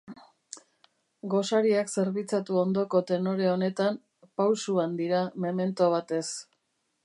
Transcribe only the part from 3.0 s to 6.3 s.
tenore honetan, pausuan dira memento batez.